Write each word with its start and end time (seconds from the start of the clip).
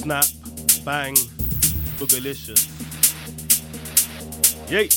Snap, 0.00 0.24
bang, 0.82 1.14
boogalicious. 1.98 2.64
Yay! 4.70 4.88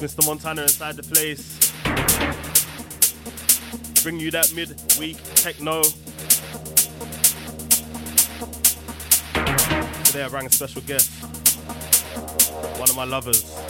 Mr. 0.00 0.26
Montana 0.26 0.62
inside 0.62 0.96
the 0.96 1.02
place. 1.02 1.58
Bring 4.02 4.18
you 4.18 4.30
that 4.30 4.50
mid-week 4.54 5.18
techno. 5.34 5.82
Today 10.04 10.22
I 10.22 10.28
bring 10.30 10.46
a 10.46 10.50
special 10.50 10.80
guest. 10.80 11.10
One 12.80 12.88
of 12.88 12.96
my 12.96 13.04
lovers. 13.04 13.65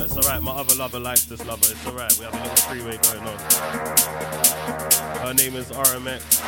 But 0.00 0.16
it's 0.16 0.26
alright, 0.26 0.42
my 0.42 0.52
other 0.52 0.74
lover 0.76 0.98
likes 0.98 1.24
this 1.26 1.44
lover. 1.44 1.66
It's 1.70 1.86
alright, 1.86 2.18
we 2.18 2.24
have 2.24 2.32
a 2.32 2.38
little 2.38 2.56
freeway 2.56 2.96
going 3.02 3.20
on. 3.20 3.38
Her 5.18 5.34
name 5.34 5.56
is 5.56 5.70
RMX. 5.70 6.40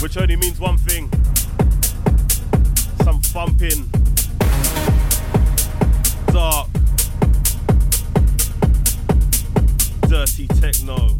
Which 0.00 0.16
only 0.16 0.36
means 0.36 0.60
one 0.60 0.78
thing. 0.78 1.10
Some 3.02 3.20
thumping, 3.20 3.90
dark, 6.28 6.68
dirty 10.08 10.46
techno. 10.46 11.16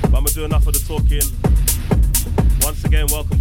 But 0.00 0.14
I'ma 0.16 0.30
do 0.34 0.44
enough 0.44 0.66
of 0.66 0.72
the 0.72 0.82
talking. 0.84 1.22
Once 2.64 2.84
again, 2.84 3.06
welcome 3.12 3.33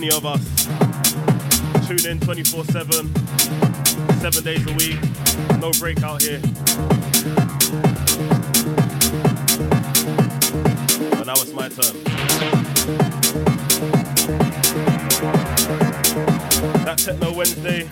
many 0.00 0.14
of 0.14 0.24
us. 0.24 0.66
Tune 1.88 2.08
in 2.08 2.20
24 2.20 2.64
7, 2.66 3.14
seven 4.20 4.44
days 4.44 4.64
a 4.64 4.74
week. 4.74 4.96
No 5.58 5.72
break 5.72 6.00
out 6.04 6.22
here. 6.22 6.38
But 11.10 11.26
now 11.26 11.34
it's 11.34 11.52
my 11.52 11.68
turn. 11.68 12.04
That 16.84 16.98
Techno 16.98 17.32
Wednesday. 17.32 17.88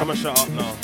I'm 0.00 0.06
gonna 0.06 0.16
shut 0.16 0.38
up 0.38 0.48
now. 0.50 0.79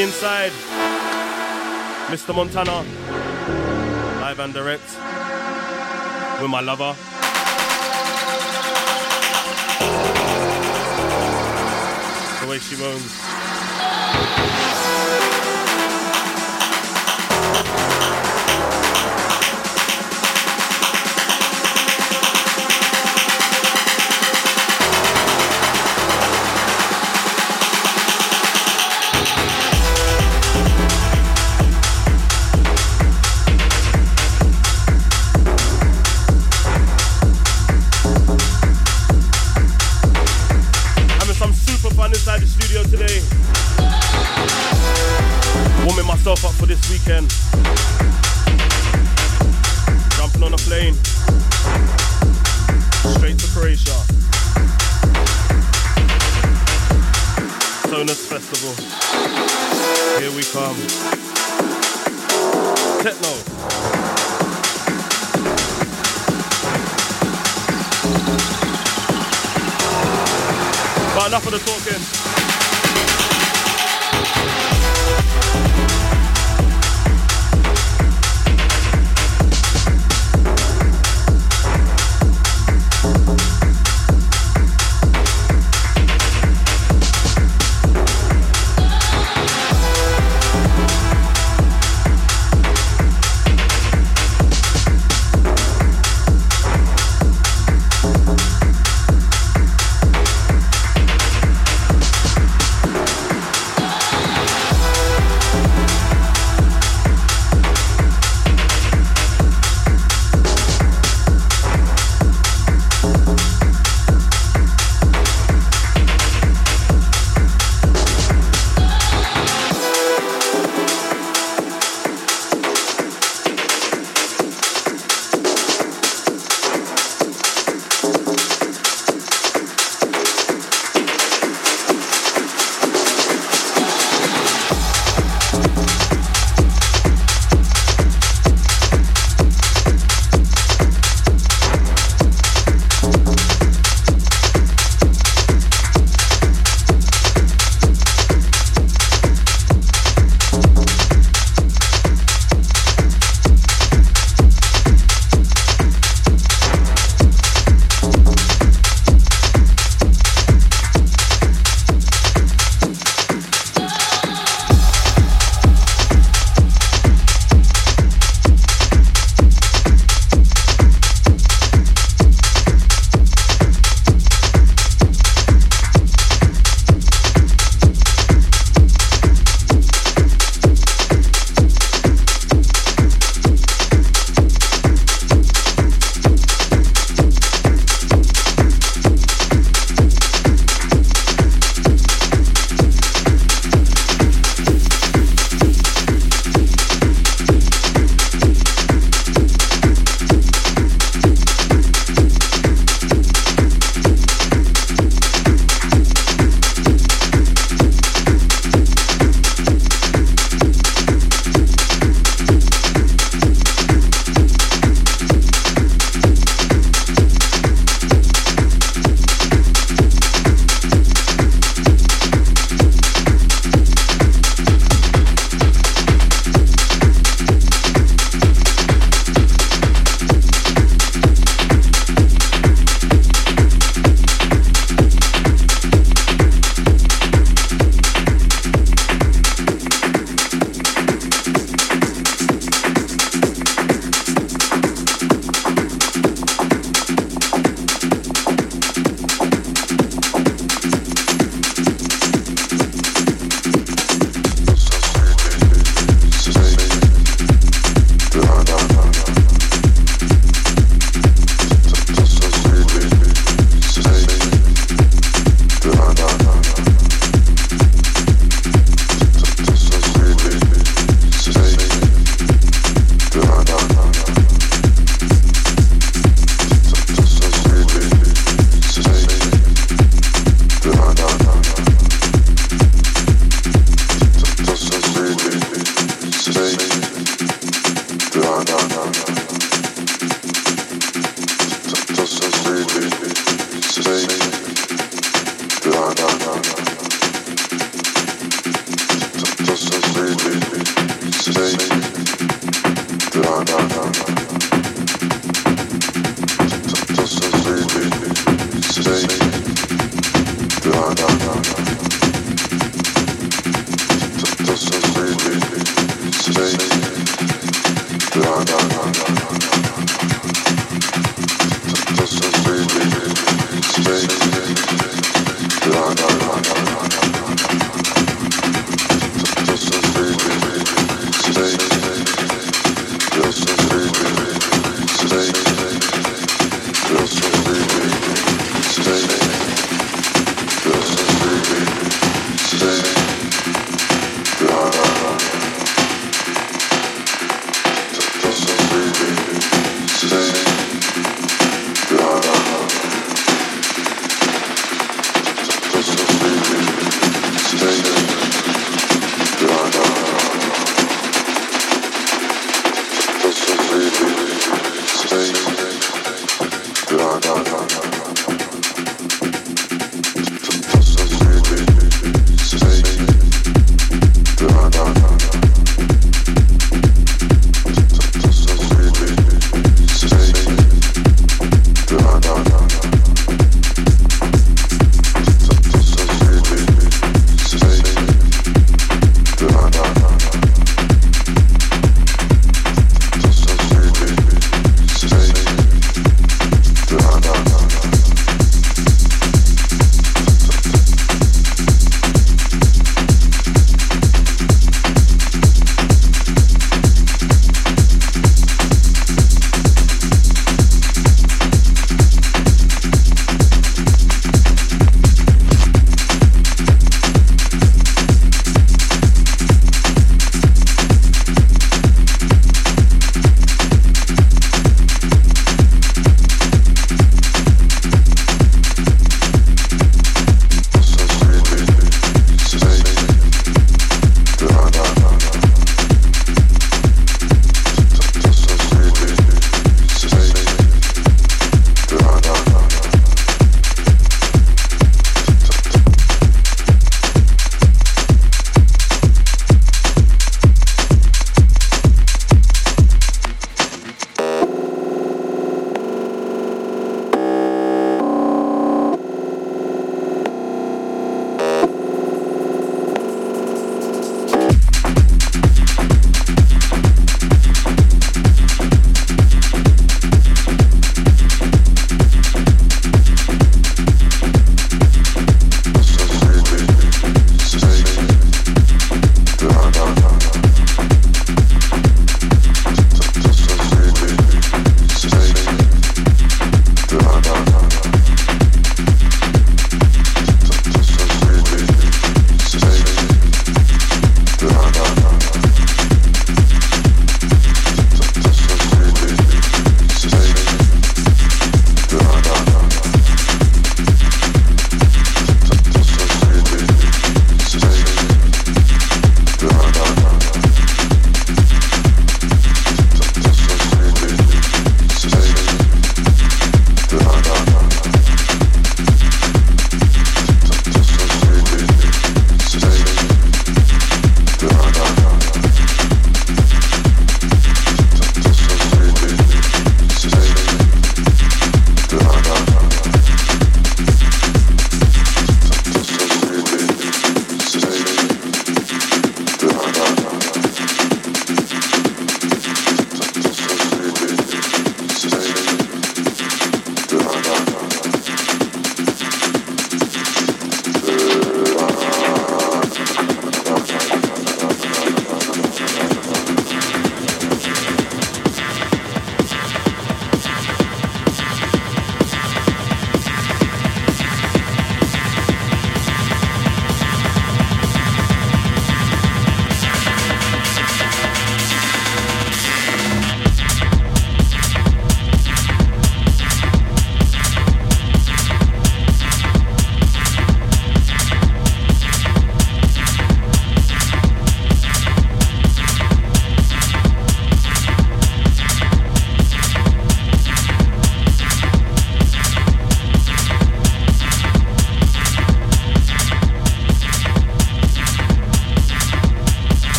Inside. 0.00 0.52
Mr. 2.08 2.34
Montana. 2.34 2.82
Live 4.22 4.38
and 4.38 4.54
direct. 4.54 4.96
With 6.40 6.50
my 6.50 6.62
lover. 6.62 6.96
The 12.40 12.48
way 12.48 12.58
she 12.60 12.76
moans. 12.76 14.69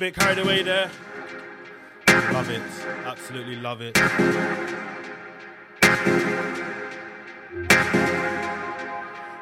Bit 0.00 0.14
carried 0.14 0.38
away 0.38 0.62
there. 0.62 0.90
Love 2.32 2.48
it. 2.48 2.62
Absolutely 3.04 3.56
love 3.56 3.82
it. 3.82 3.92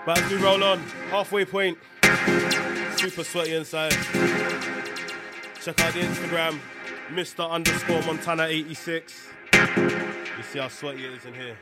But 0.04 0.18
as 0.18 0.30
we 0.32 0.36
roll 0.38 0.64
on, 0.64 0.80
halfway 1.10 1.44
point. 1.44 1.78
Super 2.96 3.22
sweaty 3.22 3.54
inside. 3.54 3.92
Check 5.62 5.80
out 5.80 5.92
the 5.92 6.00
Instagram, 6.00 6.58
Mr. 7.10 7.48
underscore 7.48 8.02
Montana 8.02 8.46
86. 8.46 9.28
You 9.52 10.42
see 10.42 10.58
how 10.58 10.66
sweaty 10.66 11.04
it 11.04 11.12
is 11.12 11.24
in 11.24 11.34
here. 11.34 11.56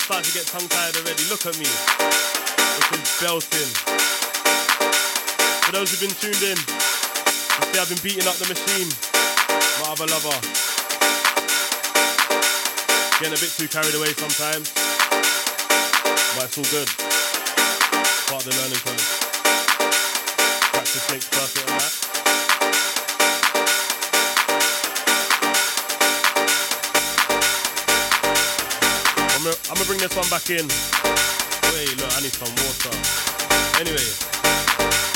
Starting 0.00 0.30
to 0.30 0.34
get 0.34 0.46
tongue 0.46 0.68
tied 0.68 0.96
already. 0.96 1.22
Look 1.28 1.44
at 1.46 1.56
me. 1.58 1.66
Is 1.66 3.20
belting. 3.20 3.70
For 5.62 5.72
those 5.72 5.90
who've 5.92 6.00
been 6.00 6.16
tuned 6.18 6.42
in, 6.42 6.58
you 6.58 7.62
see 7.70 7.78
I've 7.78 7.88
been 7.88 8.02
beating 8.02 8.26
up 8.26 8.34
the 8.40 8.48
machine. 8.48 8.88
My 9.78 9.92
other 9.92 10.08
lover. 10.10 10.34
Getting 13.20 13.36
a 13.36 13.40
bit 13.40 13.52
too 13.54 13.68
carried 13.68 13.94
away 13.94 14.10
sometimes. 14.16 14.72
But 16.34 16.48
it's 16.48 16.58
all 16.58 16.66
good. 16.72 16.88
Part 18.26 18.42
of 18.42 18.50
the 18.50 18.56
learning 18.58 18.80
curve. 18.82 19.04
Practice 20.72 21.06
makes 21.12 21.28
come 30.20 30.30
back 30.30 30.50
in. 30.50 30.66
Wait, 31.72 31.96
look, 31.96 32.12
I 32.16 32.20
need 32.20 32.32
some 32.32 32.52
water. 32.56 32.92
Anyway. 33.80 35.09